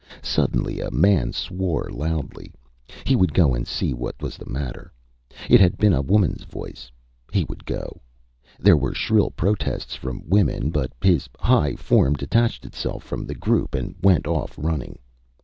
[0.23, 2.51] Suddenly a man swore loudly.
[3.05, 4.91] He would go and see what was the matter.
[5.47, 6.89] It had been a womanÂs voice.
[7.31, 8.01] He would go.
[8.57, 13.75] There were shrill protests from women but his high form detached itself from the group
[13.75, 14.97] and went off running.